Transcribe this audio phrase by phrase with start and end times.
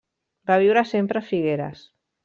[0.51, 1.89] Va viure sempre a Figueres.